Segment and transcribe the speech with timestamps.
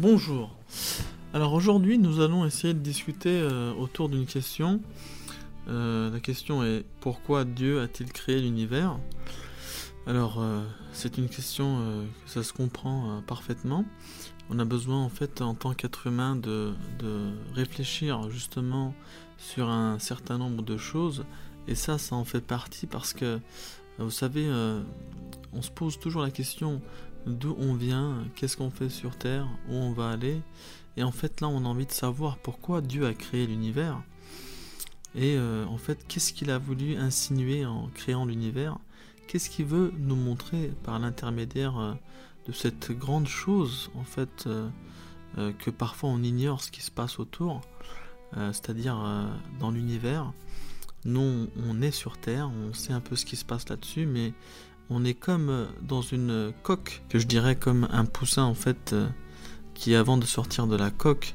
[0.00, 0.48] Bonjour.
[1.34, 4.80] Alors aujourd'hui, nous allons essayer de discuter euh, autour d'une question.
[5.68, 8.98] Euh, la question est pourquoi Dieu a-t-il créé l'univers?
[10.06, 13.84] Alors, euh, c'est une question que ça se comprend parfaitement.
[14.48, 18.94] On a besoin en fait, en tant qu'être humain, de, de, réfléchir justement
[19.36, 21.26] sur un certain nombre de choses.
[21.68, 23.38] Et ça, ça en fait partie parce que,
[23.98, 24.50] vous savez,
[25.52, 26.80] on se pose toujours la question
[27.26, 30.40] d'où on vient, qu'est-ce qu'on fait sur Terre, où on va aller.
[30.96, 34.02] Et en fait là on a envie de savoir pourquoi Dieu a créé l'univers.
[35.14, 38.78] Et euh, en fait qu'est-ce qu'il a voulu insinuer en créant l'univers?
[39.26, 41.94] Qu'est-ce qu'il veut nous montrer par l'intermédiaire euh,
[42.46, 44.68] de cette grande chose en fait euh,
[45.58, 47.60] que parfois on ignore ce qui se passe autour,
[48.34, 48.98] c'est-à-dire
[49.60, 50.32] dans l'univers.
[51.04, 54.32] Nous on est sur Terre, on sait un peu ce qui se passe là-dessus, mais
[54.90, 58.92] on est comme euh, dans une coque, que je dirais comme un poussin en fait,
[58.92, 59.08] euh,
[59.74, 61.34] qui avant de sortir de la coque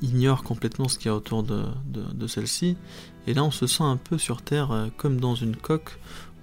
[0.00, 2.78] ignore complètement ce qu'il y a autour de, celle-ci.
[3.26, 5.98] Et là on se sent un peu sur Terre euh, comme dans une coque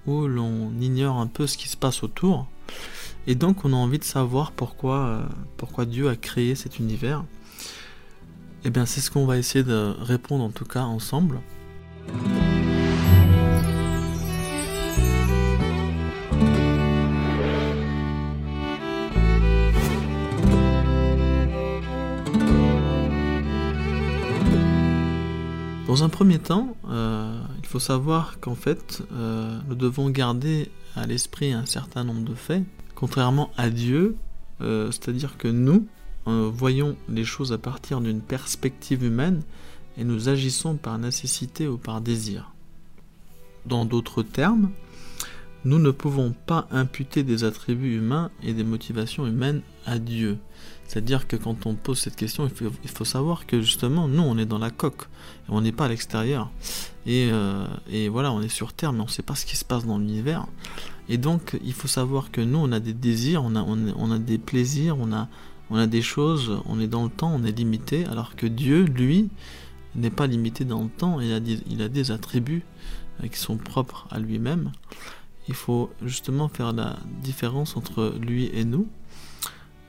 [0.06, 2.46] où l'on ignore un peu ce qui se passe autour.
[3.26, 7.24] Et donc on a envie de savoir pourquoi, pourquoi Dieu a créé cet univers.
[8.62, 11.40] Et eh bien c'est ce qu'on va essayer de répondre en tout cas ensemble.
[25.94, 31.06] Dans un premier temps, euh, il faut savoir qu'en fait, euh, nous devons garder à
[31.06, 32.64] l'esprit un certain nombre de faits,
[32.96, 34.16] contrairement à Dieu,
[34.60, 35.86] euh, c'est-à-dire que nous
[36.26, 39.42] voyons les choses à partir d'une perspective humaine
[39.96, 42.50] et nous agissons par nécessité ou par désir.
[43.64, 44.70] Dans d'autres termes,
[45.64, 50.38] nous ne pouvons pas imputer des attributs humains et des motivations humaines à Dieu.
[50.86, 52.48] C'est-à-dire que quand on pose cette question,
[52.84, 55.08] il faut, savoir que justement, nous, on est dans la coque,
[55.48, 56.50] on n'est pas à l'extérieur.
[57.06, 59.64] Euh, et, voilà, on est sur Terre, mais on ne sait pas ce qui se
[59.64, 60.46] passe dans l'univers.
[61.08, 64.98] Et donc, il faut savoir que nous, on a des désirs, on a, des plaisirs,
[64.98, 68.84] on a, des choses, on est dans le temps, on est limité, alors que Dieu,
[68.84, 69.30] lui,
[69.96, 72.64] n'est pas limité dans le temps, il a des, il a des attributs
[73.22, 74.72] euh, qui sont propres à lui-même.
[75.48, 78.88] Il faut justement faire la différence entre lui et nous.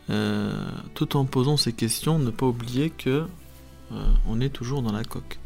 [0.09, 0.51] Euh,
[0.93, 3.25] tout en posant ces questions, ne pas oublier que
[3.91, 5.39] euh, on est toujours dans la coque.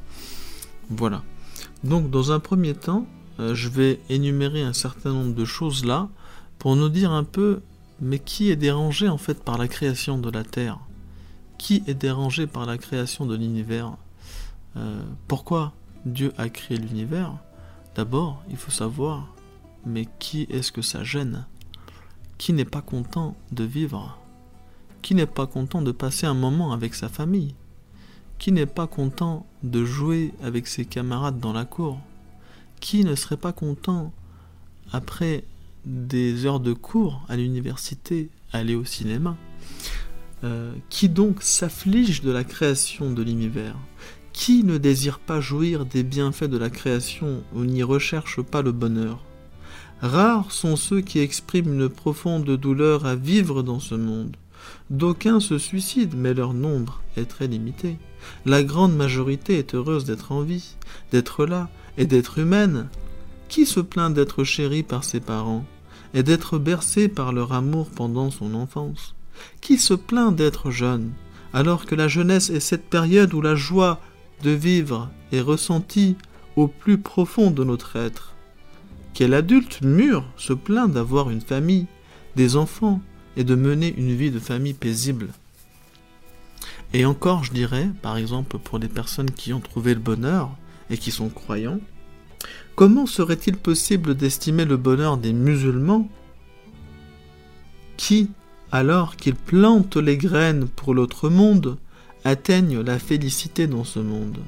[0.89, 1.23] Voilà.
[1.83, 3.05] Donc dans un premier temps,
[3.39, 6.09] euh, je vais énumérer un certain nombre de choses là
[6.57, 7.61] pour nous dire un peu
[8.01, 10.79] mais qui est dérangé en fait par la création de la Terre?
[11.57, 13.97] Qui est dérangé par la création de l'univers?
[15.27, 15.73] Pourquoi
[16.05, 17.33] Dieu a créé l'univers?
[17.95, 19.27] D'abord, il faut savoir
[19.85, 21.45] mais qui est-ce que ça gêne?
[22.37, 24.17] Qui n'est pas content de vivre?
[25.01, 27.55] Qui n'est pas content de passer un moment avec sa famille?
[28.37, 31.99] Qui n'est pas content de jouer avec ses camarades dans la cour?
[32.79, 34.13] Qui ne serait pas content,
[34.91, 35.43] après
[35.85, 39.35] des heures de cours à l'université, aller au cinéma?
[40.43, 43.75] Euh, Qui donc s'afflige de la création de l'univers?
[44.31, 48.71] Qui ne désire pas jouir des bienfaits de la création ou n'y recherche pas le
[48.71, 49.21] bonheur?
[50.01, 54.35] Rares sont ceux qui expriment une profonde douleur à vivre dans ce monde.
[54.89, 57.97] D'aucuns se suicident, mais leur nombre est très limité.
[58.45, 60.75] La grande majorité est heureuse d'être en vie,
[61.11, 62.87] d'être là et d'être humaine.
[63.49, 65.65] Qui se plaint d'être chéri par ses parents
[66.13, 69.15] et d'être bercé par leur amour pendant son enfance?
[69.61, 71.11] Qui se plaint d'être jeune,
[71.53, 73.99] alors que la jeunesse est cette période où la joie
[74.43, 76.15] de vivre est ressentie
[76.55, 78.28] au plus profond de notre être?
[79.19, 81.87] Quel adulte mûr se plaint d'avoir une famille,
[82.37, 83.01] des enfants,
[83.35, 85.27] et de mener une vie de famille paisible.
[86.93, 90.51] Et encore, je dirais, par exemple, pour les personnes qui ont trouvé le bonheur
[90.89, 91.81] et qui sont croyants,
[92.75, 96.07] comment serait-il possible d'estimer le bonheur des musulmans
[97.97, 98.31] qui,
[98.71, 101.77] alors qu'ils plantent les graines pour l'autre monde,
[102.23, 104.39] atteignent la félicité dans ce monde?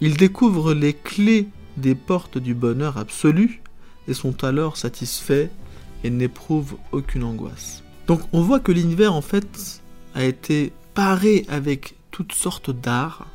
[0.00, 3.60] Ils découvrent les clés des portes du bonheur absolu
[4.08, 5.48] et sont alors satisfaits
[6.04, 7.82] et n'éprouve aucune angoisse.
[8.06, 9.82] Donc on voit que l'univers en fait
[10.14, 13.26] a été paré avec toutes sortes d'art,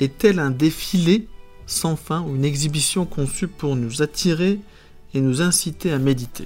[0.00, 1.26] et tel un défilé
[1.66, 4.60] sans fin ou une exhibition conçue pour nous attirer
[5.14, 6.44] et nous inciter à méditer.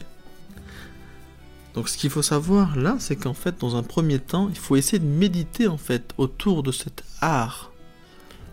[1.75, 4.77] Donc ce qu'il faut savoir là, c'est qu'en fait, dans un premier temps, il faut
[4.77, 7.73] essayer de méditer en fait autour de cet art.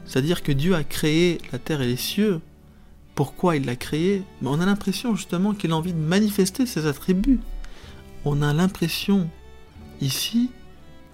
[0.06, 2.40] C'est-à-dire que Dieu a créé la terre et les cieux
[3.19, 7.42] pourquoi il l'a créé, on a l'impression justement qu'il a envie de manifester ses attributs.
[8.24, 9.30] On a l'impression
[10.00, 10.51] ici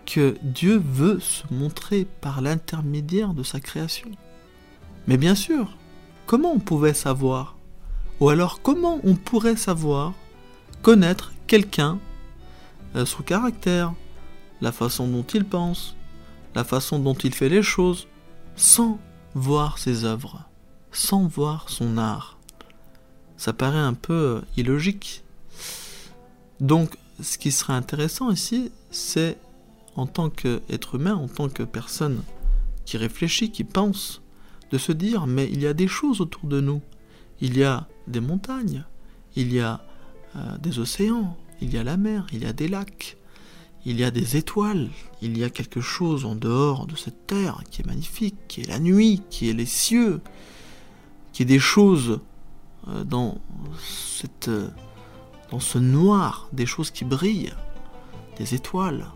[0.06, 4.12] que Dieu veut se montrer par l'intermédiaire de sa création.
[5.08, 5.76] Mais bien sûr,
[6.28, 7.58] comment on pouvait savoir?
[8.20, 10.14] Ou alors comment on pourrait savoir,
[10.84, 11.98] connaître quelqu'un,
[12.96, 13.96] euh, son caractère,
[14.62, 15.96] la façon dont il pense,
[16.54, 18.08] la façon dont il fait les choses,
[18.56, 19.00] sans
[19.34, 20.48] voir ses œuvres,
[20.96, 22.38] sans voir son art.
[23.38, 25.24] Ça paraît un peu euh, illogique.
[26.60, 29.38] Donc, ce qui serait intéressant ici, c'est
[29.96, 32.22] en tant qu'être humain, en tant que personne
[32.86, 34.22] qui réfléchit, qui pense,
[34.72, 36.82] de se dire, mais il y a des choses autour de nous.
[37.42, 38.84] Il y a des montagnes,
[39.36, 39.82] il y a
[40.36, 43.18] euh, des océans, il y a la mer, il y a des lacs,
[43.86, 44.90] il y a des étoiles,
[45.22, 48.68] il y a quelque chose en dehors de cette terre qui est magnifique, qui est
[48.68, 50.22] la nuit, qui est les cieux,
[51.36, 52.22] qui est des choses
[52.88, 53.40] euh, dans,
[53.78, 54.70] cette, euh,
[55.52, 57.54] dans ce noir, des choses qui brillent,
[58.38, 59.08] des étoiles.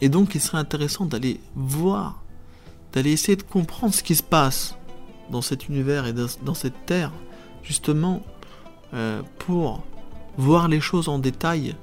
[0.00, 2.22] Et donc il serait intéressant d'aller voir,
[2.94, 4.78] d'aller essayer de comprendre ce qui se passe
[5.30, 7.12] dans cet univers et dans cette terre,
[7.62, 8.22] justement
[8.94, 9.84] euh, pour
[10.38, 11.76] voir les choses en détail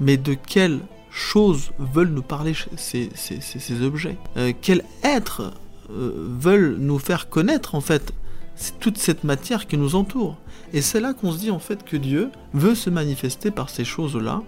[0.00, 0.80] mais de quelles
[1.10, 3.10] choses veulent nous parler ces,
[3.82, 4.16] objets?
[4.60, 5.50] Quels êtres euh,
[5.88, 8.12] veulent nous faire connaître en fait
[8.80, 10.36] toute cette matière qui nous entoure
[10.72, 13.84] Et c'est là qu'on se dit en fait que Dieu veut se manifester par ces
[13.84, 14.42] choses-là,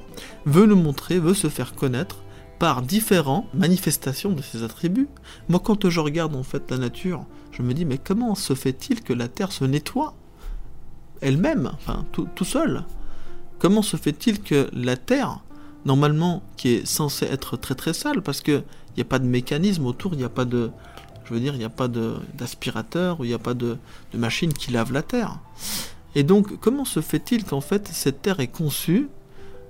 [0.46, 2.16] veut nous montrer, veut se faire connaître
[2.58, 5.08] par différentes manifestations de ses attributs.
[5.48, 9.02] Moi quand je regarde en fait la nature, je me dis mais comment se fait-il
[9.02, 10.14] que la terre se nettoie
[11.20, 12.84] elle-même, enfin tout, tout seul?
[13.60, 15.40] Comment se fait-il que la Terre,
[15.84, 18.64] normalement, qui est censée être très très sale, parce qu'il
[18.96, 20.70] n'y a pas de mécanisme autour, il n'y a pas de...
[21.31, 23.77] Je veux dire, il n'y a pas d'aspirateur, ou il n'y a pas de,
[24.15, 25.38] machine qui lave la Terre.
[26.17, 29.09] Et donc, comment se fait-il qu'en fait, cette Terre est conçue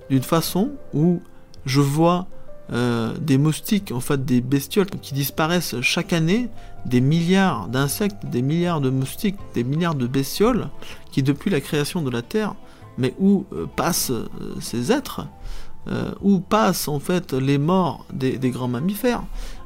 [0.09, 1.21] d'une façon où
[1.67, 2.25] je vois
[2.73, 6.49] euh, des moustiques, en fait des bestioles qui disparaissent chaque année,
[6.87, 10.69] des milliards d'insectes, des milliards de moustiques, des milliards de bestioles,
[11.11, 12.55] qui depuis la création de la Terre
[12.97, 14.27] mais où euh, passent euh,
[14.59, 15.27] ces êtres,
[16.21, 19.23] où passent en fait les morts des, grands mammifères.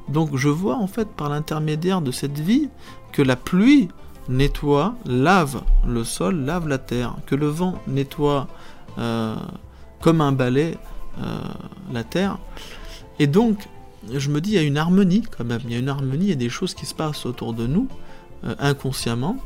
[0.10, 2.70] Donc je vois en fait par l'intermédiaire de cette vie
[3.12, 3.90] que la pluie
[4.30, 8.48] nettoie, lave le sol, lave la terre, que le vent nettoie
[10.02, 10.78] comme un balai
[11.92, 12.38] la terre.
[13.20, 13.68] Et donc
[14.12, 16.26] je me dis il y a une harmonie quand même, il y a une harmonie,
[16.26, 17.88] il y a des choses qui se passent autour de nous
[18.60, 19.38] inconsciemment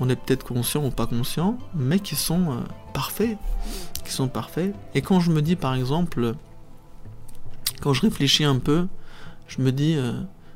[0.00, 2.60] on est peut-être conscient ou pas conscient, mais qui sont euh,
[2.92, 3.36] parfaits,
[4.04, 4.74] qui sont parfaits.
[4.94, 6.34] Et quand je me dis par exemple,
[7.80, 8.86] quand je réfléchis un peu,
[9.52, 10.14] je me dis, euh,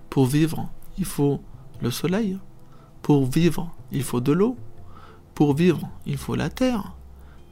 [0.09, 1.43] pour vivre, il faut
[1.83, 2.39] le soleil,
[3.03, 4.57] pour vivre, il faut de l'eau,
[5.35, 6.95] pour vivre, il faut la terre,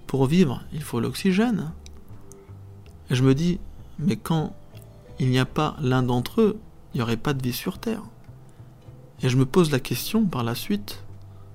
[0.07, 1.73] pour vivre, il faut l'oxygène.
[3.11, 3.61] Et je me dis,
[3.99, 4.57] mais quand
[5.19, 6.59] il n'y a pas l'un d'entre eux,
[6.95, 8.03] il n'y aurait pas de vie sur Terre.
[9.23, 11.05] Et je me pose la question par la suite,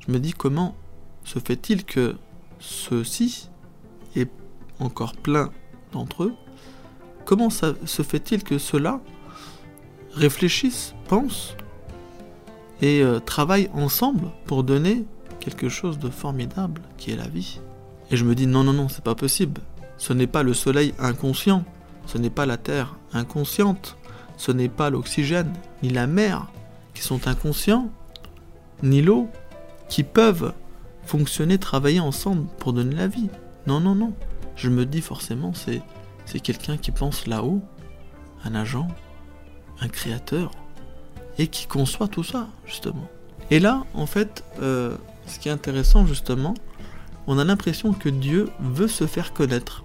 [0.05, 0.75] je me dis comment
[1.23, 2.15] se fait-il que
[2.59, 3.49] ceux-ci,
[4.79, 5.49] encore plein
[5.93, 6.35] d'entre eux,
[7.25, 9.01] comment se fait-il que ceux-là
[10.19, 11.55] réfléchissent, pensent
[12.81, 15.05] et euh, travaillent ensemble pour donner
[15.39, 17.61] quelque chose de formidable qui est la vie
[18.11, 19.61] Et je me dis non, non, non, c'est pas possible.
[19.97, 21.63] Ce n'est pas le soleil inconscient,
[22.05, 23.97] ce n'est pas la terre inconsciente,
[24.37, 25.51] ce n'est pas l'oxygène,
[25.83, 26.47] ni la mer
[26.93, 27.89] qui sont inconscients,
[28.83, 29.29] ni l'eau,
[29.87, 30.53] qui peuvent
[31.05, 33.29] fonctionner, travailler ensemble pour donner la vie.
[33.67, 34.13] Non, non, non.
[34.55, 35.81] Je me dis forcément, c'est,
[36.25, 37.61] c'est quelqu'un qui pense là-haut,
[38.43, 38.87] un agent,
[39.81, 40.51] un créateur,
[41.37, 43.07] et qui conçoit tout ça, justement.
[43.51, 44.95] Et là, en fait, euh,
[45.25, 46.53] ce qui est intéressant, justement,
[47.27, 49.83] on a l'impression que Dieu veut se faire connaître.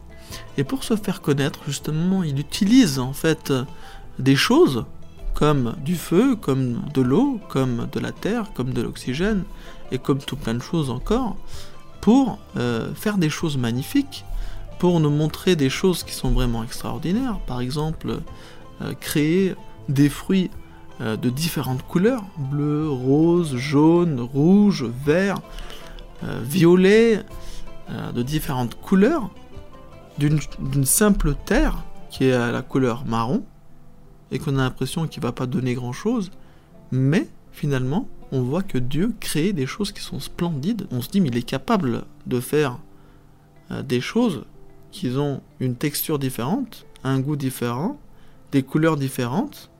[0.56, 3.52] Et pour se faire connaître, justement, il utilise, en fait,
[4.18, 4.84] des choses
[5.34, 9.44] comme du feu, comme de l'eau, comme de la terre, comme de l'oxygène,
[9.90, 11.36] et comme tout plein de choses encore,
[12.00, 14.24] pour euh, faire des choses magnifiques,
[14.78, 17.38] pour nous montrer des choses qui sont vraiment extraordinaires.
[17.46, 18.20] Par exemple,
[18.82, 19.54] euh, créer
[19.88, 20.50] des fruits
[21.00, 25.40] euh, de différentes couleurs, bleu, rose, jaune, rouge, vert,
[26.42, 27.22] violet,
[28.14, 29.28] de différentes couleurs,
[30.16, 33.44] d'une simple terre qui est à la couleur marron,
[34.30, 36.30] et qu'on a l'impression qu'il va pas donner grand chose,
[36.90, 40.86] mais finalement, on voit que Dieu crée des choses qui sont splendides.
[40.90, 42.78] On se dit, mais il est capable de faire
[43.70, 44.44] euh, des choses
[44.90, 47.98] qui ont une texture différente, un goût différent,
[48.52, 49.70] des couleurs différentes.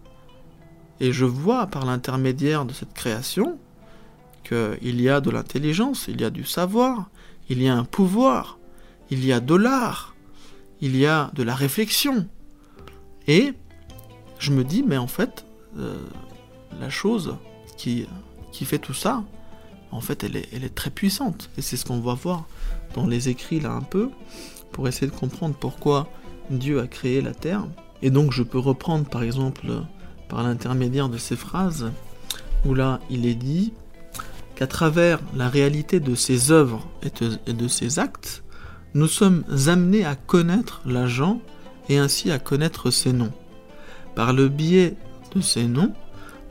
[1.01, 3.59] Et je vois par l'intermédiaire de cette création
[4.45, 7.09] qu'il y a de l'intelligence, il y a du savoir,
[7.49, 8.59] il y a un pouvoir,
[9.11, 10.15] il y a de l'art,
[10.81, 12.27] il y a de la réflexion,
[13.27, 13.55] Et
[14.39, 15.47] je me dis, mais en fait,
[15.79, 15.97] euh,
[16.79, 17.37] la chose
[17.79, 18.07] qui,
[18.53, 19.25] fait tout ça,
[19.91, 21.51] en fait, elle est, elle est très puissante.
[21.57, 22.47] Et c'est ce qu'on va voir
[22.95, 24.11] dans les écrits là un peu,
[24.73, 26.09] pour essayer de comprendre pourquoi
[26.51, 27.65] Dieu a créé la terre.
[28.03, 29.67] Et donc je peux reprendre par exemple
[30.29, 31.91] par l'intermédiaire de ces phrases,
[32.65, 33.73] où là il est dit
[34.55, 38.45] qu'à travers la réalité de ses œuvres et de ses actes,
[38.95, 41.41] nous sommes amenés à connaître l'agent
[41.89, 43.33] et ainsi à connaître ses noms.
[44.15, 44.95] Par le biais
[45.35, 45.93] de ces noms,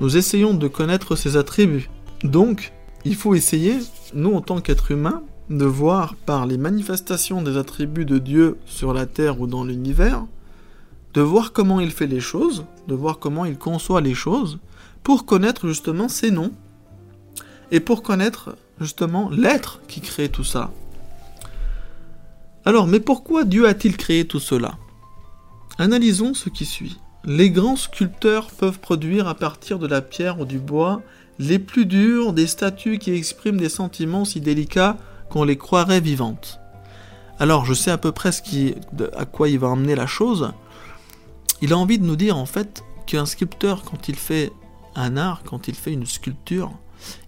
[0.01, 1.89] nous essayons de connaître ses attributs.
[2.24, 2.74] Donc,
[3.06, 3.77] il faut essayer,
[4.13, 8.94] nous en tant qu'êtres humains, de voir par les manifestations des attributs de Dieu sur
[8.94, 10.25] la terre ou dans l'univers,
[11.13, 14.60] de voir comment il fait les choses, de voir comment il conçoit les choses,
[15.03, 16.51] pour connaître justement ses noms,
[17.72, 20.72] et pour connaître justement l'être qui crée tout ça.
[22.65, 24.77] Alors, mais pourquoi Dieu a-t-il créé tout cela?
[25.77, 27.00] Analysons ce qui suit.
[27.25, 31.01] Les grands sculpteurs peuvent produire à partir de la pierre ou du bois
[31.39, 34.98] les plus durs des statues qui expriment des sentiments si délicats
[35.29, 36.60] qu'on les croirait vivantes.
[37.39, 38.29] Alors je sais à peu près
[39.15, 40.51] à quoi il va emmener la chose.
[41.63, 44.51] Il a envie de nous dire en fait qu'un sculpteur quand il fait
[44.96, 46.74] un art, quand il fait une sculpture,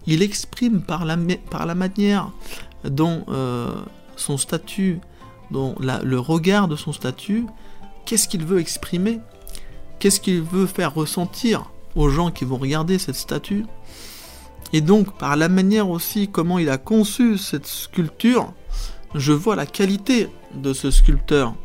[0.08, 2.32] il exprime par la, manière
[2.84, 3.74] dont euh,
[4.18, 5.00] son statut,
[5.52, 7.46] dont le regard de son statut,
[8.04, 9.22] qu'est-ce qu'il veut exprimer,
[10.00, 13.66] qu'est-ce qu'il veut faire ressentir aux gens qui vont regarder cette statue.
[14.74, 18.52] Et donc, par la manière aussi comment il a conçu cette sculpture,
[19.14, 21.56] je vois la qualité de ce sculpteur.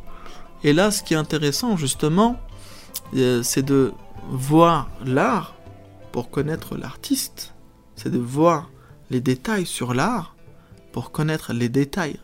[0.62, 2.38] Et là, ce qui est intéressant, justement,
[3.14, 3.92] euh, c'est de
[4.28, 5.56] voir l'art
[6.12, 7.54] pour connaître l'artiste.
[7.96, 8.70] C'est de voir
[9.10, 10.36] les détails sur l'art
[10.92, 12.18] pour connaître les détails,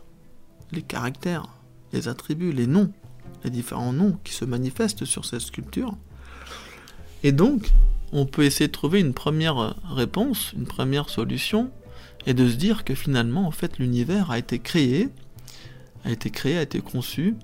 [0.71, 1.47] les caractères,
[1.93, 2.91] les attributs, les noms,
[3.43, 5.95] les différents noms qui se manifestent sur cette sculpture.
[7.23, 7.71] Et donc,
[8.11, 11.71] on peut essayer de trouver une première réponse, une première solution,
[12.25, 15.09] et de se dire que finalement, en fait, l'univers a été créé,
[16.03, 17.35] a été créé, a été conçu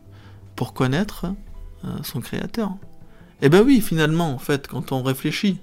[0.56, 1.28] pour connaître
[1.86, 2.76] euh, son créateur.
[3.46, 5.60] Eh ben oui, finalement, en fait, quand on réfléchit,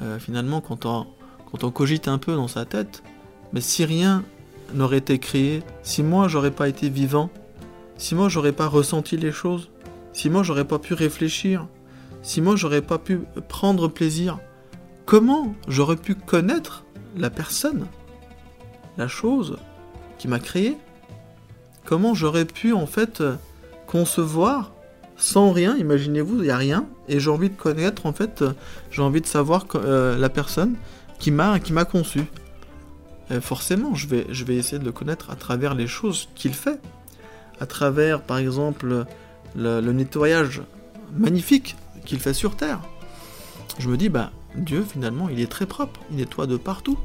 [0.00, 1.08] euh, finalement, quand on,
[1.50, 3.02] quand on cogite un peu dans sa tête,
[3.52, 4.22] mais si rien
[4.74, 7.28] n'aurait été créé, si moi j'aurais pas été vivant,
[7.96, 9.70] si moi j'aurais pas ressenti les choses,
[10.12, 11.66] si moi j'aurais pas pu réfléchir,
[12.22, 14.38] si moi j'aurais pas pu prendre plaisir,
[15.04, 16.84] comment j'aurais pu connaître
[17.16, 17.88] la personne,
[18.98, 19.56] la chose
[20.16, 20.76] qui m'a créé?
[21.84, 23.20] Comment j'aurais pu en fait
[23.88, 24.70] concevoir
[25.20, 28.42] sans rien, imaginez-vous, il n'y a rien, et j'ai envie de connaître en fait,
[28.90, 30.74] j'ai envie de savoir euh, la personne
[31.18, 32.24] qui m'a conçu.
[33.30, 36.80] Euh, forcément, je vais, essayer de le connaître à travers les choses qu'il fait,
[37.60, 39.04] à travers par exemple
[39.54, 40.62] le nettoyage
[41.16, 42.80] magnifique qu'il fait sur Terre.
[43.78, 46.98] Je me dis, bah, Dieu finalement, il est très propre, il nettoie de partout.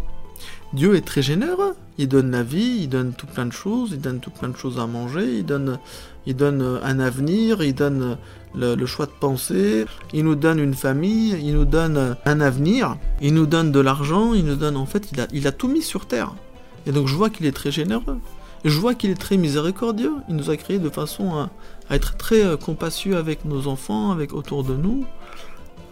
[0.74, 4.02] Dieu est très généreux, il donne la vie, il donne tout plein de choses, il
[4.02, 5.80] donne tout plein de choses à manger, il donne,
[6.26, 8.18] il donne un avenir, il donne
[8.56, 13.34] le, choix de penser, il nous donne une famille, il nous donne un avenir, il
[13.34, 15.82] nous donne de l'argent, il nous donne en fait, il a, il a tout mis
[15.82, 16.34] sur terre.
[16.86, 18.20] Et donc je vois qu'il est très généreux.
[18.66, 20.16] Je vois qu'il est très miséricordieux.
[20.28, 21.50] Il nous a créé de façon à,
[21.92, 25.06] être très euh, compassieux avec nos enfants, avec autour de nous.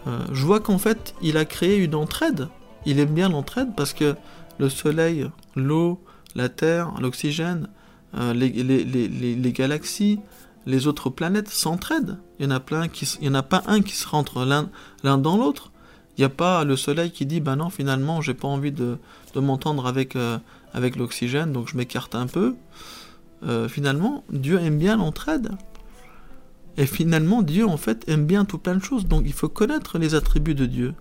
[0.07, 2.47] Euh, je vois qu'en fait, il a créé une entraide.
[2.85, 4.15] Il aime bien l'entraide parce que
[4.59, 6.03] le soleil, l'eau,
[6.35, 7.69] la terre, l'oxygène,
[8.15, 10.19] euh, les, galaxies,
[10.65, 12.19] les autres planètes s'entraident.
[12.39, 15.71] Il n'y en a pas un qui se rentre l'un dans l'autre.
[16.17, 18.99] Il n'y a pas le soleil qui dit bah non finalement j'ai pas envie de,
[19.35, 20.15] m'entendre avec
[20.73, 22.55] avec l'oxygène, donc je m'écarte un peu.
[23.45, 25.51] Euh, finalement, Dieu aime bien l'entraide.
[26.77, 29.05] Et finalement, Dieu, en fait, aime bien tout plein de choses.
[29.07, 30.93] Donc il faut connaître les attributs de Dieu.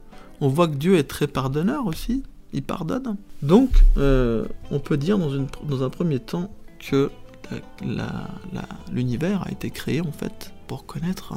[0.42, 2.24] On voit que Dieu est très pardonneur aussi.
[2.52, 3.16] Il pardonne.
[3.42, 7.12] Donc, euh, on peut dire dans, un premier temps que
[8.90, 11.34] l'univers a été créé, en fait, pour connaître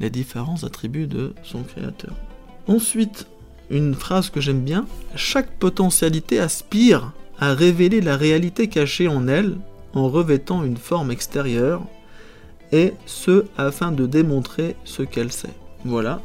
[0.00, 2.12] les différents attributs de son créateur.
[2.66, 3.28] Ensuite,
[3.70, 9.58] une phrase que j'aime bien, chaque potentialité aspire à révéler la réalité cachée en elle
[9.94, 11.82] en revêtant une forme extérieure,
[12.72, 15.54] et ce afin de démontrer ce qu'elle sait.
[15.84, 16.20] Voilà,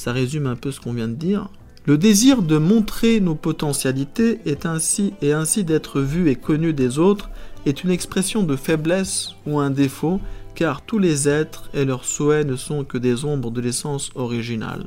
[0.00, 1.50] ça résume un peu ce qu'on vient de dire.
[1.84, 6.98] Le désir de montrer nos potentialités est ainsi et ainsi d'être vu et connu des
[6.98, 7.28] autres
[7.66, 10.18] est une expression de faiblesse ou un défaut,
[10.54, 14.86] car tous les êtres et leurs souhaits ne sont que des ombres de l'essence originale.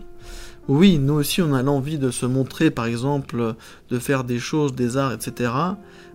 [0.67, 3.53] Oui, nous aussi on a l'envie de se montrer, par exemple,
[3.91, 5.51] de faire des choses, des arts, etc.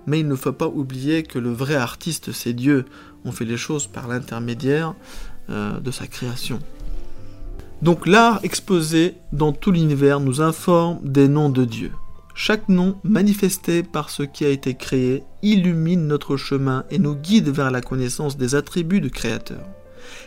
[0.09, 2.85] Mais il ne faut pas oublier que le vrai artiste, c'est Dieu.
[3.25, 4.97] On fait les choses par l'intermédiaire
[5.50, 6.59] euh, de sa création.
[7.81, 11.93] Donc l'art exposé dans tout l'univers nous informe des noms de Dieu.
[12.35, 17.49] Chaque nom manifesté par ce qui a été créé illumine notre chemin et nous guide
[17.49, 19.65] vers la connaissance des attributs du Créateur.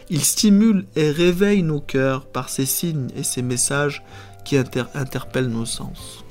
[0.09, 4.03] Il stimule et réveille nos cœurs par ses signes et ses messages
[4.45, 6.23] qui interpellent nos sens.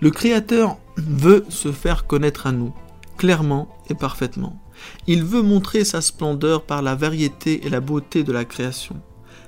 [0.00, 2.74] Le Créateur veut se faire connaître à nous,
[3.16, 4.60] clairement et parfaitement.
[5.06, 9.00] Il veut montrer sa splendeur par la variété et la beauté de la création,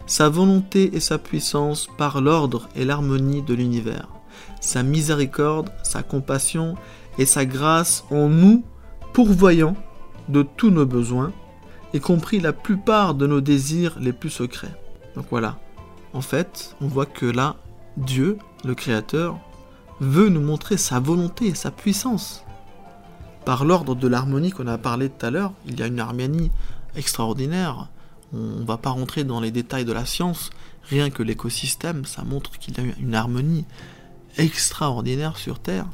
[0.07, 4.09] sa volonté et sa puissance par l'ordre et l'harmonie de l'univers
[4.61, 6.75] sa miséricorde, sa compassion
[7.19, 8.65] et sa grâce en nous,
[9.13, 9.77] pourvoyant
[10.29, 11.33] de tous nos besoins,
[11.95, 14.75] y compris la plupart de nos désirs les plus secrets.
[15.15, 15.59] Donc voilà,
[16.13, 17.57] en fait, on voit que là,
[17.97, 19.39] Dieu, le Créateur,
[20.01, 22.45] veut nous montrer sa volonté et sa puissance.
[23.47, 26.51] Par l'ordre de l'harmonie qu'on a parlé tout à l'heure, il y a une harmonie
[26.97, 27.89] extraordinaire.
[28.33, 30.51] On ne va pas rentrer dans les détails de la science,
[30.89, 33.65] rien que l'écosystème, ça montre qu'il y a une harmonie
[34.37, 35.87] extraordinaire sur terre.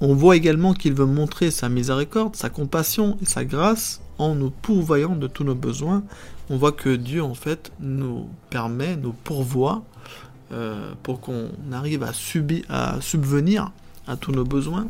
[0.00, 4.50] On voit également qu'il veut montrer sa miséricorde, sa compassion et sa grâce en nous
[4.50, 6.02] pourvoyant de tous nos besoins.
[6.50, 9.84] On voit que Dieu en fait nous permet, nous pourvoit
[10.52, 12.12] euh, pour qu'on arrive à,
[12.68, 13.72] à subvenir
[14.06, 14.88] à tous nos besoins,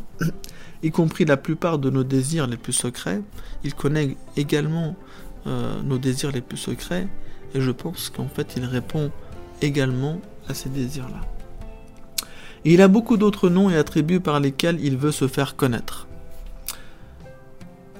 [0.82, 3.20] y compris la plupart de nos désirs les plus secrets.
[3.62, 4.96] Il connaît également
[5.46, 7.08] euh, nos désirs les plus secrets
[7.54, 9.10] et je pense qu'en fait il répond
[9.60, 11.20] également à ces désirs-là
[12.64, 16.06] il a beaucoup d'autres noms et attributs par lesquels il veut se faire connaître.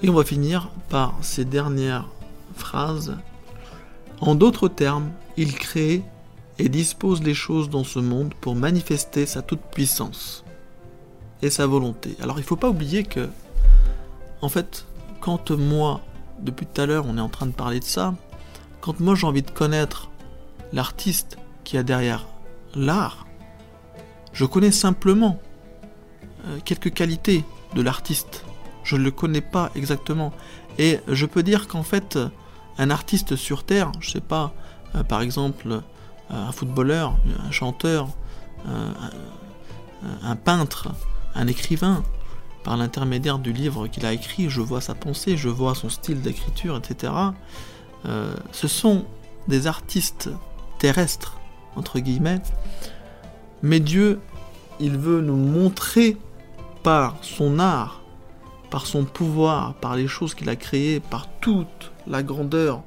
[0.03, 2.09] Et on va finir par ces dernières
[2.55, 3.17] phrases.
[4.21, 6.03] En d'autres termes, il crée
[6.61, 10.45] et dispose les choses dans ce monde pour manifester sa toute-puissance
[11.41, 12.17] et sa volonté.
[12.21, 13.29] Alors il ne faut pas oublier que,
[14.43, 14.87] en fait,
[15.21, 16.03] quand moi,
[16.43, 18.15] depuis tout à l'heure, on est en train de parler de ça,
[18.81, 20.11] quand moi j'ai envie de connaître
[20.73, 22.27] l'artiste qui a derrière
[22.75, 23.27] l'art,
[24.33, 25.39] je connais simplement
[26.47, 28.45] euh, quelques qualités de l'artiste.
[28.83, 30.33] Je ne le connais pas exactement.
[30.79, 32.19] Et je peux dire qu'en fait,
[32.79, 34.53] un artiste sur Terre, je sais pas,
[34.95, 35.81] euh, par exemple, euh,
[36.31, 38.09] un footballeur, un chanteur,
[40.23, 40.89] un peintre,
[41.35, 42.05] un écrivain,
[42.65, 46.21] par l'intermédiaire du livre qu'il a écrit, je vois sa pensée, je vois son style
[46.21, 47.13] d'écriture, etc.
[48.05, 49.05] ce sont
[49.49, 50.31] des artistes
[50.79, 51.39] terrestres,
[51.77, 52.43] entre guillemets,
[53.63, 54.21] mais Dieu,
[54.81, 56.17] il veut nous montrer
[56.83, 58.03] par son art,
[58.71, 62.83] par son pouvoir, par les choses qu'il a créées, par toute la grandeur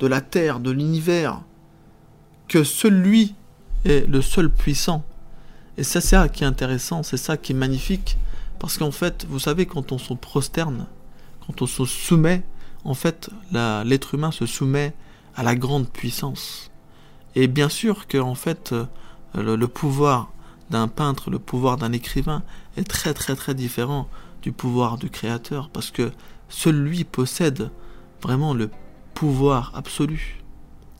[0.00, 1.40] de la terre, de l'univers,
[2.48, 3.34] que celui
[3.84, 5.04] est le seul puissant.
[5.78, 8.18] Et c'est ça qui est intéressant, c'est ça qui est magnifique,
[8.62, 10.86] parce qu'en fait, vous savez, quand on se prosterne,
[11.44, 12.44] quand on se soumet,
[12.84, 14.94] en fait, l'être humain se soumet
[15.34, 16.70] à la grande puissance.
[17.34, 18.72] Et bien sûr que, en fait,
[19.34, 20.30] le, pouvoir
[20.70, 22.44] d'un peintre, le pouvoir d'un écrivain
[22.76, 24.08] est très très très différent
[24.42, 26.12] du pouvoir du créateur parce que
[26.48, 27.68] celui possède
[28.22, 28.70] vraiment le
[29.12, 30.40] pouvoir absolu.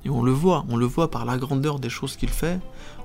[0.05, 2.59] Et on le voit, on le voit par la grandeur des choses qu'il fait,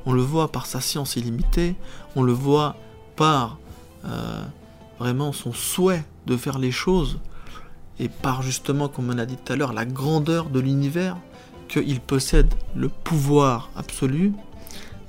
[0.07, 1.75] on le voit par sa science illimitée,
[2.15, 2.75] on le voit
[3.15, 3.59] par
[4.07, 4.43] euh,
[4.99, 7.19] vraiment son souhait de faire les choses.
[7.99, 11.17] Et par justement, comme on a dit tout à l'heure, la grandeur de l'univers,
[11.67, 14.33] qu'il possède le pouvoir absolu.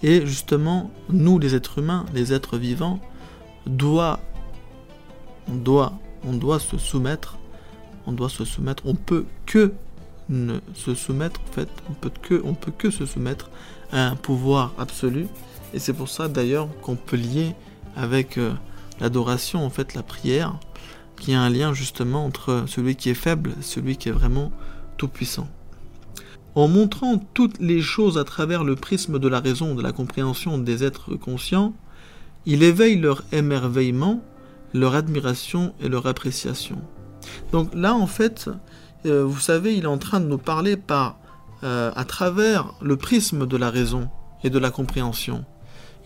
[0.03, 3.01] Et justement, nous, les êtres humains, les êtres vivants,
[3.67, 4.21] doit,
[5.49, 5.93] on doit,
[6.25, 7.39] on doit se soumettre,
[8.07, 9.73] on doit se soumettre, on peut que
[10.29, 13.51] ne se soumettre, en fait, on peut que, on peut que se soumettre
[13.93, 15.27] à un pouvoir absolu.
[15.75, 17.55] Et c'est pour ça d'ailleurs qu'on peut lier
[17.97, 18.53] avec euh,
[19.01, 20.59] l'adoration, en fait, la prière,
[21.19, 24.53] qui a un lien justement entre celui qui est faible et celui qui est vraiment
[24.97, 25.49] tout puissant.
[26.55, 30.59] En montrant toutes les choses à travers le prisme de la raison, de la compréhension
[30.59, 31.75] des êtres conscients,
[32.47, 34.23] il éveille leur émerveillement,
[34.75, 36.79] leur admiration et leur appréciation.
[37.53, 38.51] Donc là, en fait,
[39.07, 41.19] euh, vous savez, il est en train de nous parler par,
[41.63, 44.09] euh, à travers le prisme de la raison
[44.43, 45.45] et de la compréhension.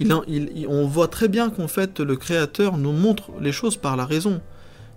[0.01, 4.41] On voit très bien qu'en fait, le Créateur nous montre les choses par la raison.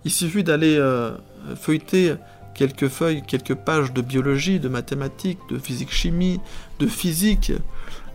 [0.03, 1.11] Il suffit d'aller euh,
[1.55, 2.15] feuilleter
[2.53, 6.39] quelques feuilles, quelques pages de biologie, de mathématiques, de physique-chimie,
[6.79, 7.51] de physique,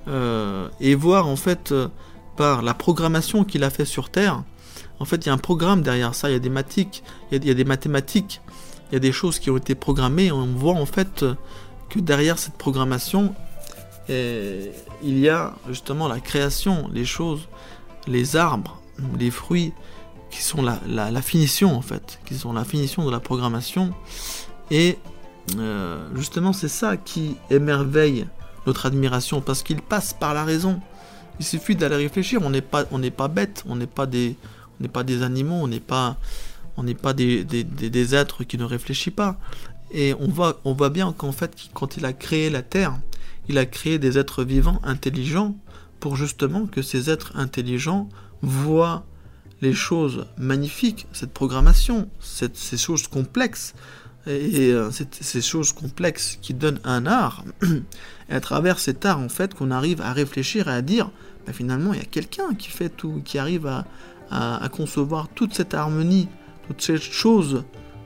[0.08, 1.88] euh, et voir en fait euh,
[2.36, 4.42] par la programmation qu'il a fait sur Terre,
[4.98, 7.44] en fait il y a un programme derrière ça, il y a des mathématiques, il
[7.44, 8.40] y a, des mathématiques,
[8.90, 11.24] il y a des choses qui ont été programmées, et on voit en fait
[11.90, 13.34] que derrière cette programmation,
[14.08, 17.48] il y a justement la création, les choses,
[18.06, 18.80] les arbres,
[19.18, 19.72] les fruits,
[20.30, 23.92] qui sont la, finition en fait, qui sont la finition de la programmation.
[24.70, 24.98] Et
[25.58, 28.26] euh, justement, c'est ça qui émerveille
[28.66, 30.80] notre admiration parce qu'il passe par la raison.
[31.40, 32.40] Il suffit d'aller réfléchir.
[32.42, 33.64] On n'est pas, pas bête.
[33.68, 34.36] On n'est pas des,
[34.92, 35.56] pas des animaux.
[35.56, 36.16] On n'est pas,
[36.76, 39.36] on pas des, des, des, êtres qui ne réfléchissent pas.
[39.90, 42.96] Et on voit, on voit bien qu'en fait, quand il a créé la Terre,
[43.50, 45.56] il a créé des êtres vivants intelligents
[45.98, 48.08] pour justement que ces êtres intelligents
[48.42, 49.04] voient
[49.60, 53.74] les choses magnifiques, cette programmation, ces choses complexes,
[54.26, 57.44] et, euh, ces choses complexes qui donnent un art,
[58.28, 61.10] et à travers cet art, en fait, qu'on arrive à réfléchir et à dire,
[61.46, 63.84] bah, finalement, il y a quelqu'un qui fait tout, qui arrive à,
[64.72, 66.28] concevoir toute cette harmonie,
[66.68, 67.64] toutes ces choses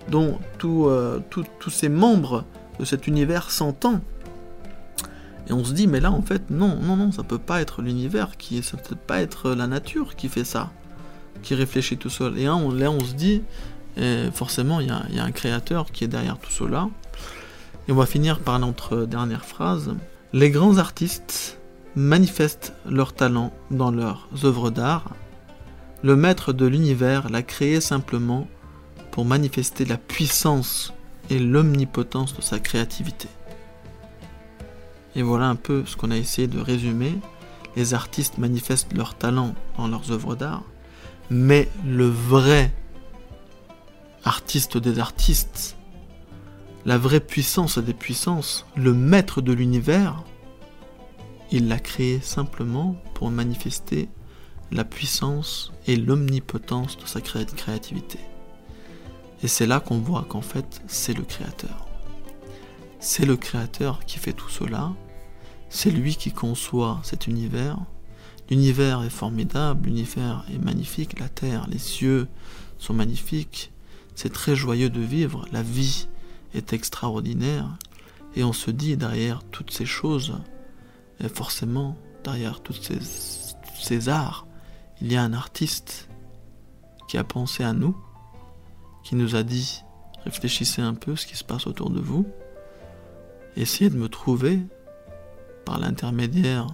[0.09, 2.47] dont euh, tous ces membres
[2.81, 4.01] de cet univers s'entendent.
[5.49, 7.83] Et on se dit, mais là, en fait, non, non, non, ça peut pas être
[7.83, 10.71] l'univers, qui, ça peut pas être la nature qui fait ça,
[11.43, 12.39] qui réfléchit tout seul.
[12.39, 13.43] Et là, on, se dit,
[14.33, 16.89] forcément, il y, y, a un créateur qui est derrière tout cela.
[17.89, 19.95] Et on va finir par notre dernière phrase.
[20.33, 21.59] Les grands artistes
[21.97, 25.11] manifestent leur talent dans leurs œuvres d'art.
[26.03, 28.49] Le maître de l'univers l'a créé simplement
[29.11, 30.93] pour manifester la puissance
[31.31, 33.29] et l'omnipotence de sa créativité.
[35.17, 37.15] Et voilà un peu ce qu'on a essayé de résumer.
[37.77, 40.63] Les artistes manifestent leur talent dans leurs œuvres d'art,
[41.31, 42.73] mais le vrai
[44.25, 45.77] artiste des artistes,
[46.85, 50.23] la vraie puissance des puissances, le maître de l'univers,
[51.51, 54.09] il l'a créé simplement pour manifester
[54.71, 58.19] la puissance et l'omnipotence de sa créativité.
[59.43, 61.87] Et c'est là qu'on voit qu'en fait, c'est le Créateur.
[62.99, 64.93] C'est le Créateur qui fait tout cela.
[65.75, 67.79] C'est lui qui conçoit cet univers.
[68.49, 72.29] L'univers est formidable, l'univers est magnifique, la terre, les cieux
[72.79, 73.73] sont magnifiques.
[74.15, 76.07] C'est très joyeux de vivre, la vie
[76.55, 77.77] est extraordinaire.
[78.37, 80.39] Et on se dit derrière toutes ces choses,
[81.19, 82.81] et forcément derrière tous
[83.81, 84.47] ces, arts,
[85.03, 86.09] il y a un artiste
[87.09, 87.97] qui a pensé à nous,
[89.03, 89.83] qui nous a dit
[90.25, 92.25] réfléchissez un peu ce qui se passe autour de vous,
[93.57, 94.61] essayez de me trouver
[95.65, 96.67] par l'intermédiaire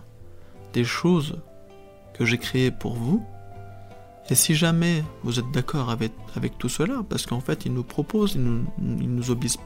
[0.72, 1.38] des choses
[2.14, 3.24] que j'ai créées pour vous.
[4.29, 7.83] Et si jamais vous êtes d'accord avec, avec, tout cela, parce qu'en fait il nous
[7.83, 9.57] propose, il nous, nous, oblige,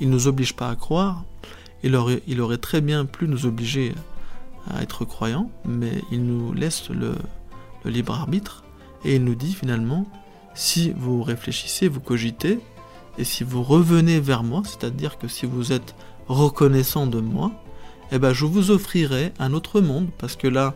[0.00, 1.24] nous pas à croire,
[1.82, 3.94] il aurait, il aurait très bien pu nous obliger
[4.70, 7.14] à être croyants, mais il nous laisse le,
[7.84, 8.64] le libre arbitre
[9.04, 10.06] et il nous dit finalement,
[10.54, 12.60] si vous réfléchissez, vous cogitez,
[13.18, 15.94] et si vous revenez vers moi, c'est-à-dire que si vous êtes
[16.26, 17.52] reconnaissant de moi,
[18.12, 20.74] eh ben je vous offrirai un autre monde, parce que là,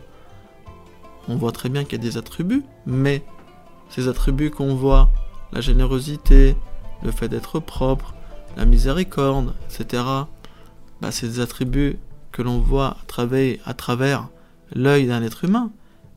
[1.27, 3.23] on voit très bien qu'il y a des attributs, mais
[3.89, 5.09] ces attributs qu'on voit,
[5.51, 6.55] la générosité,
[7.03, 8.13] le fait d'être propre,
[8.57, 10.03] la miséricorde, etc.,
[11.01, 11.97] bah, c'est des attributs
[12.31, 14.29] que l'on voit à travers, à travers
[14.73, 15.71] l'œil d'un être humain,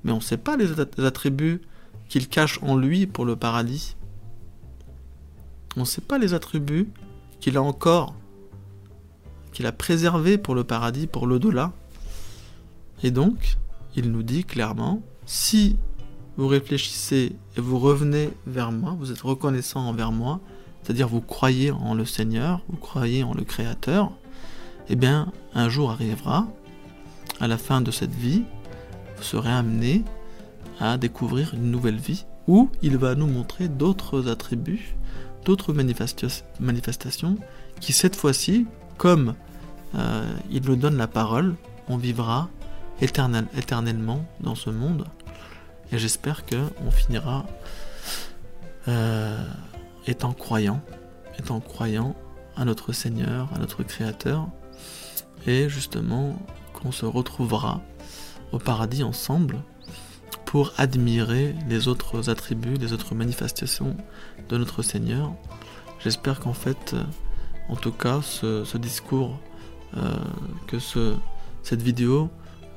[0.05, 1.63] mais on ne sait pas les attributs
[2.09, 3.97] qu'il cache en lui pour le paradis.
[5.77, 6.89] On ne sait pas les attributs
[7.41, 8.15] qu'il a encore,
[9.53, 11.73] qu'il a préservés pour le paradis, pour l'au-delà.
[13.03, 13.57] Et donc,
[13.97, 15.77] il nous dit clairement, si
[16.37, 20.41] vous réfléchissez et vous revenez vers moi, vous êtes reconnaissant envers moi,
[20.83, 24.13] c'est-à-dire vous croyez en le Seigneur, vous croyez en le Créateur,
[24.89, 26.49] eh bien, un jour arrivera,
[27.41, 28.45] à la fin de cette vie,
[29.17, 30.05] vous serez amené
[30.81, 34.97] à découvrir une nouvelle vie, où il va nous montrer d'autres attributs,
[35.45, 37.37] d'autres manifestations,
[37.81, 38.67] qui cette fois-ci,
[39.03, 39.35] comme
[39.97, 41.57] euh, il nous donne la parole,
[41.89, 42.49] on vivra
[43.01, 45.07] éternel, éternellement dans ce monde.
[45.91, 46.55] Et j'espère que
[46.87, 47.45] on finira
[48.87, 49.45] euh,
[50.07, 50.81] étant croyant,
[51.37, 52.15] étant croyant
[52.57, 54.47] à notre Seigneur, à notre Créateur,
[55.49, 56.37] et justement
[56.73, 57.81] qu'on se retrouvera
[58.53, 59.59] au paradis ensemble
[60.45, 63.97] pour admirer les autres attributs, les autres manifestations
[64.49, 65.33] de notre Seigneur.
[65.99, 66.95] J'espère qu'en fait,
[67.69, 69.39] en tout cas, ce, discours,
[69.97, 70.15] euh,
[70.67, 71.15] que ce,
[71.63, 72.31] cette vidéo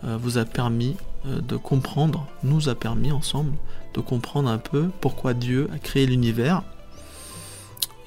[0.03, 0.95] euh, vous a permis
[1.25, 3.53] de comprendre, nous a permis ensemble
[3.95, 6.61] de comprendre un peu pourquoi Dieu a créé l'univers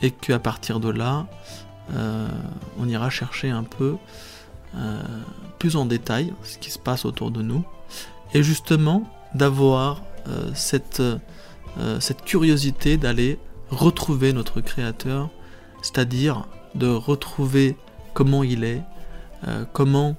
[0.03, 1.27] et qu'à partir de là,
[2.79, 3.97] on ira chercher un peu
[5.59, 7.65] plus en détail ce qui se passe autour de nous.
[8.35, 9.03] Et justement
[9.35, 10.53] d'avoir euh,
[11.79, 13.39] euh, cette curiosité d'aller
[13.71, 15.31] retrouver notre Créateur,
[15.83, 16.47] c'est-à-dire
[16.79, 17.77] de retrouver
[18.15, 18.83] comment il est,
[19.47, 20.17] euh, comment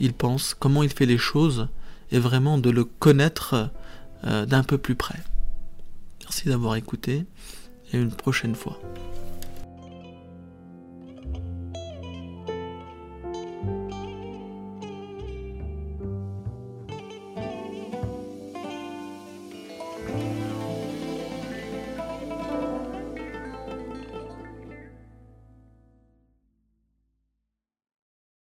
[0.00, 1.68] il pense, comment il fait les choses,
[2.12, 3.70] et vraiment de le connaître
[4.24, 5.18] d'un peu plus près.
[6.22, 7.26] Merci d'avoir écouté,
[7.92, 8.78] et une prochaine fois.